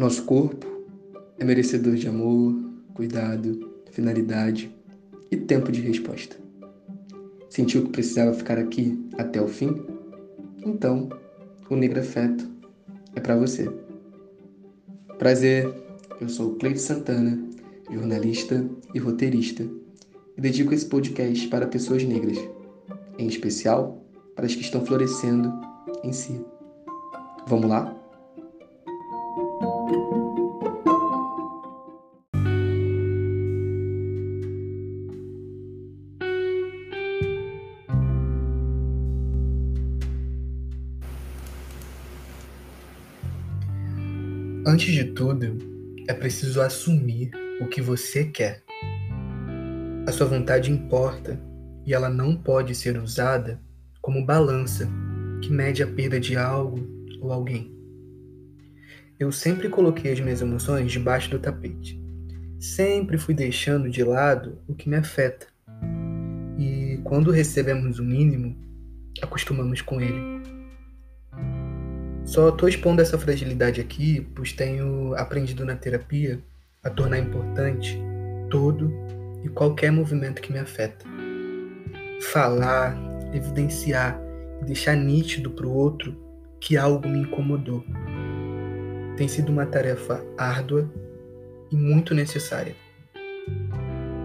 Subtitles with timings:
[0.00, 0.66] Nosso corpo
[1.38, 2.58] é merecedor de amor,
[2.94, 4.74] cuidado, finalidade
[5.30, 6.36] e tempo de resposta.
[7.50, 9.76] Sentiu que precisava ficar aqui até o fim?
[10.64, 11.10] Então,
[11.68, 12.48] o Negro Afeto
[13.14, 13.70] é para você.
[15.18, 15.70] Prazer,
[16.18, 17.38] eu sou Cleide Santana,
[17.92, 19.68] jornalista e roteirista,
[20.34, 22.38] e dedico esse podcast para pessoas negras,
[23.18, 24.02] em especial
[24.34, 25.52] para as que estão florescendo
[26.02, 26.40] em si.
[27.46, 27.99] Vamos lá?
[44.66, 45.56] Antes de tudo,
[46.06, 47.30] é preciso assumir
[47.62, 48.62] o que você quer.
[50.06, 51.40] A sua vontade importa
[51.86, 53.58] e ela não pode ser usada
[54.02, 54.86] como balança
[55.40, 56.86] que mede a perda de algo
[57.22, 57.74] ou alguém.
[59.18, 61.98] Eu sempre coloquei as minhas emoções debaixo do tapete.
[62.58, 65.46] Sempre fui deixando de lado o que me afeta.
[66.58, 68.54] E quando recebemos o mínimo,
[69.22, 70.59] acostumamos com ele.
[72.30, 76.38] Só estou expondo essa fragilidade aqui, pois tenho aprendido na terapia
[76.80, 78.00] a tornar importante
[78.48, 78.88] todo
[79.42, 81.04] e qualquer movimento que me afeta.
[82.30, 82.96] Falar,
[83.34, 84.16] evidenciar
[84.62, 86.16] e deixar nítido para o outro
[86.60, 87.84] que algo me incomodou.
[89.16, 90.88] Tem sido uma tarefa árdua
[91.68, 92.76] e muito necessária.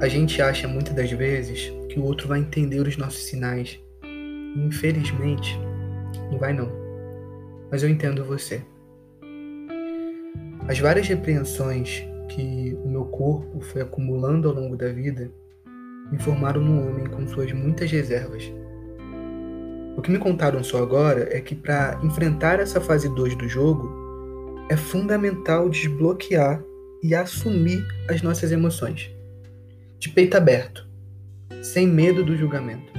[0.00, 3.78] A gente acha muitas das vezes que o outro vai entender os nossos sinais.
[4.02, 5.56] E, infelizmente,
[6.32, 6.81] não vai não.
[7.72, 8.62] Mas eu entendo você.
[10.68, 15.32] As várias repreensões que o meu corpo foi acumulando ao longo da vida
[16.12, 18.52] me formaram num homem com suas muitas reservas
[19.96, 23.92] o que me contaram só agora é que para enfrentar essa fase 2 do jogo,
[24.70, 26.62] é fundamental desbloquear
[27.02, 29.10] e assumir as nossas emoções.
[29.98, 30.88] De peito aberto,
[31.62, 32.90] sem medo do julgamento.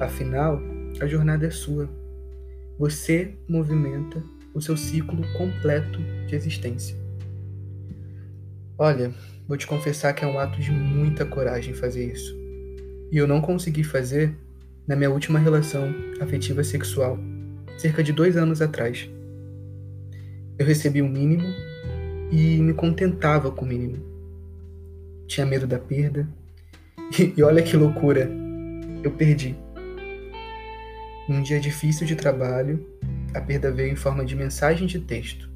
[0.00, 0.60] Afinal,
[1.00, 1.88] a jornada é sua.
[2.80, 4.24] Você movimenta
[4.54, 6.96] o seu ciclo completo de existência.
[8.78, 9.12] Olha,
[9.46, 12.34] vou te confessar que é um ato de muita coragem fazer isso.
[13.12, 14.34] E eu não consegui fazer
[14.88, 17.18] na minha última relação afetiva sexual,
[17.76, 19.10] cerca de dois anos atrás.
[20.58, 21.48] Eu recebi o um mínimo
[22.32, 23.98] e me contentava com o mínimo.
[25.26, 26.26] Tinha medo da perda.
[27.36, 28.30] E olha que loucura,
[29.02, 29.54] eu perdi.
[31.30, 32.84] Num dia difícil de trabalho,
[33.32, 35.48] a perda veio em forma de mensagem de texto,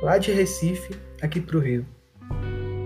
[0.00, 1.84] lá de Recife, aqui para o Rio,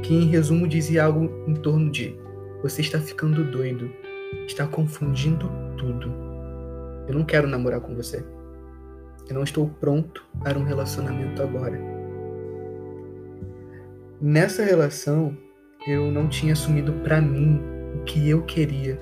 [0.03, 2.19] que em resumo dizia algo em torno de:
[2.63, 3.93] Você está ficando doido,
[4.47, 5.47] está confundindo
[5.77, 6.11] tudo.
[7.07, 8.25] Eu não quero namorar com você.
[9.29, 11.79] Eu não estou pronto para um relacionamento agora.
[14.23, 15.37] Nessa relação,
[15.87, 17.61] eu não tinha assumido para mim
[17.95, 18.99] o que eu queria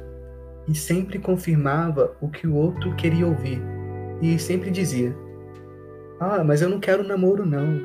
[0.69, 3.61] e sempre confirmava o que o outro queria ouvir
[4.21, 5.15] e sempre dizia:
[6.21, 7.81] "Ah, mas eu não quero namoro não.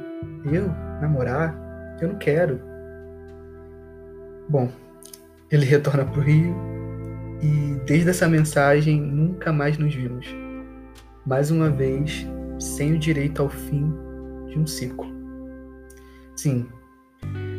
[0.45, 0.67] Eu
[1.01, 1.56] namorar,
[2.01, 2.62] eu não quero".
[4.47, 4.69] Bom,
[5.51, 6.56] ele retorna pro Rio
[7.41, 10.28] e desde essa mensagem nunca mais nos vimos.
[11.25, 12.25] Mais uma vez,
[12.59, 13.94] sem o direito ao fim
[14.47, 15.07] de um ciclo.
[16.35, 16.67] Sim,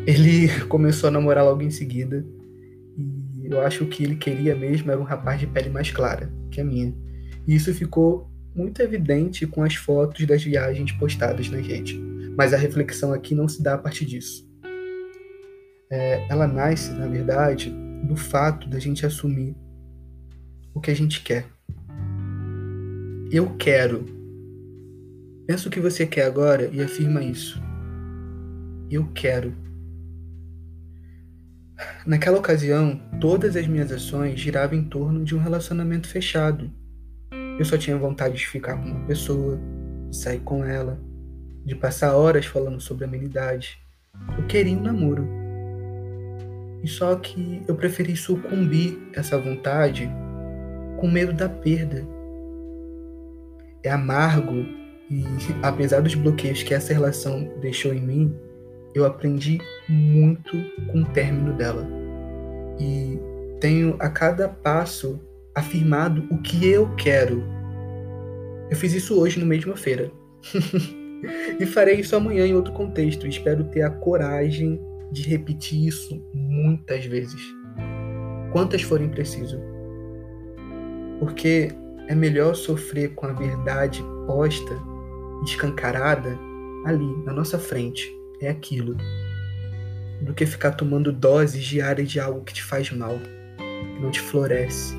[0.06, 2.25] ele começou a namorar logo em seguida.
[3.50, 6.65] Eu acho que ele queria mesmo era um rapaz de pele mais clara que a
[6.65, 6.94] minha.
[7.49, 11.99] E isso ficou muito evidente com as fotos das viagens postadas na rede.
[12.37, 14.49] Mas a reflexão aqui não se dá a partir disso.
[15.91, 17.75] É, ela nasce, na verdade,
[18.05, 19.56] do fato da gente assumir
[20.72, 21.47] o que a gente quer.
[23.32, 24.05] Eu quero.
[25.47, 27.61] Pensa o que você quer agora e afirma isso.
[28.88, 29.53] Eu quero.
[32.06, 36.71] Naquela ocasião, todas as minhas ações giravam em torno de um relacionamento fechado.
[37.59, 39.61] Eu só tinha vontade de ficar com uma pessoa,
[40.08, 40.99] de sair com ela,
[41.64, 43.79] de passar horas falando sobre amenidade.
[44.38, 45.29] Eu queria um namoro.
[46.82, 50.11] E só que eu preferi sucumbir essa vontade
[50.97, 52.06] com medo da perda.
[53.82, 54.55] É amargo
[55.11, 55.23] e,
[55.62, 58.35] apesar dos bloqueios que essa relação deixou em mim,
[58.94, 59.58] eu aprendi
[59.88, 60.50] muito
[60.90, 61.87] com o término dela.
[62.78, 63.19] E
[63.60, 65.20] tenho a cada passo
[65.54, 67.42] afirmado o que eu quero.
[68.70, 70.10] Eu fiz isso hoje no mesma feira.
[71.60, 73.26] e farei isso amanhã em outro contexto.
[73.26, 74.81] Espero ter a coragem
[75.12, 77.40] de repetir isso muitas vezes.
[78.52, 79.60] Quantas forem preciso.
[81.19, 81.69] Porque
[82.08, 84.75] é melhor sofrer com a verdade posta,
[85.44, 86.38] escancarada,
[86.84, 88.10] ali, na nossa frente,
[88.40, 88.96] é aquilo
[90.22, 94.20] do que ficar tomando doses diárias de algo que te faz mal, que não te
[94.20, 94.94] floresce.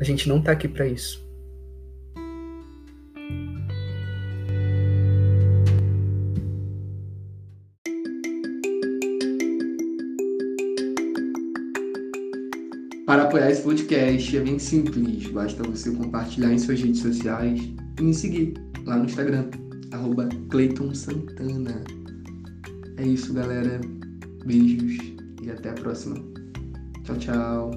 [0.00, 1.24] A gente não tá aqui para isso.
[13.06, 17.60] Para apoiar esse podcast é bem simples, basta você compartilhar em suas redes sociais
[17.98, 18.54] e me seguir
[18.84, 19.48] lá no Instagram,
[19.96, 21.82] arroba Clayton Santana.
[22.98, 23.80] É isso, galera.
[24.44, 24.96] Beijos
[25.42, 26.16] e até a próxima.
[27.04, 27.70] Tchau, tchau.